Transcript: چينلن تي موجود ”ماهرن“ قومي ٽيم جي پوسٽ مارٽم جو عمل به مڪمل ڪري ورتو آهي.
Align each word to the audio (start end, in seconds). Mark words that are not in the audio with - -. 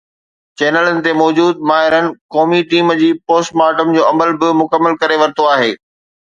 چينلن 0.59 0.97
تي 1.07 1.11
موجود 1.21 1.55
”ماهرن“ 1.67 2.07
قومي 2.35 2.61
ٽيم 2.71 2.87
جي 3.03 3.11
پوسٽ 3.27 3.55
مارٽم 3.63 3.93
جو 3.99 4.07
عمل 4.13 4.35
به 4.45 4.51
مڪمل 4.63 4.99
ڪري 5.05 5.21
ورتو 5.25 5.49
آهي. 5.53 5.71